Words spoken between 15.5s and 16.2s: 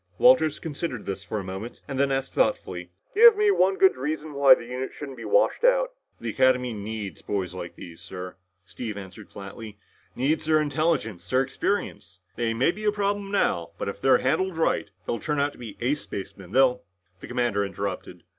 to be ace